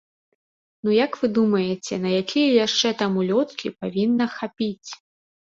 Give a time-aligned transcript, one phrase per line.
[0.87, 4.89] Ну, як вы думаеце, на якія яшчэ там улёткі павінна хапіць?